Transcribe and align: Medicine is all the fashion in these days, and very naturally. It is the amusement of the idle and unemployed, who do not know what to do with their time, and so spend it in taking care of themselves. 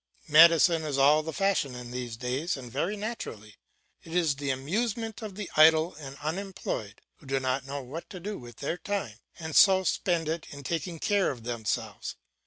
Medicine 0.29 0.81
is 0.81 0.97
all 0.97 1.21
the 1.21 1.31
fashion 1.31 1.75
in 1.75 1.91
these 1.91 2.17
days, 2.17 2.57
and 2.57 2.71
very 2.71 2.97
naturally. 2.97 3.57
It 4.03 4.15
is 4.15 4.37
the 4.37 4.49
amusement 4.49 5.21
of 5.21 5.35
the 5.35 5.47
idle 5.55 5.93
and 5.93 6.17
unemployed, 6.23 7.01
who 7.17 7.27
do 7.27 7.39
not 7.39 7.67
know 7.67 7.83
what 7.83 8.09
to 8.09 8.19
do 8.19 8.39
with 8.39 8.55
their 8.55 8.77
time, 8.77 9.17
and 9.37 9.55
so 9.55 9.83
spend 9.83 10.27
it 10.27 10.47
in 10.49 10.63
taking 10.63 10.97
care 10.97 11.29
of 11.29 11.43
themselves. 11.43 12.15